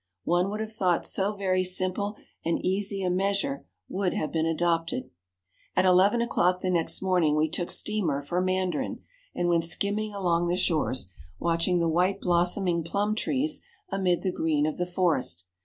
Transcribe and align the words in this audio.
One 0.23 0.49
would 0.49 0.61
have 0.61 0.73
thought 0.73 1.05
so 1.05 1.35
very 1.35 1.63
simple 1.63 2.15
and 2.43 2.57
easy 2.65 3.03
a 3.03 3.09
measure 3.11 3.67
would 3.87 4.15
have 4.15 4.31
been 4.31 4.47
adopted. 4.47 5.11
At 5.75 5.85
eleven 5.85 6.23
o'clock 6.23 6.61
the 6.61 6.71
next 6.71 7.03
morning 7.03 7.35
we 7.35 7.47
took 7.47 7.69
steamer 7.69 8.23
for 8.23 8.41
Mandarin, 8.41 9.03
and 9.35 9.47
went 9.47 9.63
skimming 9.65 10.11
along 10.11 10.47
the 10.47 10.57
shores, 10.57 11.09
watching 11.37 11.77
the 11.77 11.87
white 11.87 12.19
blossoming 12.19 12.83
plum 12.83 13.13
trees 13.13 13.61
amid 13.91 14.23
the 14.23 14.33
green 14.33 14.65
of 14.65 14.77
the 14.77 14.87
forest. 14.87 15.45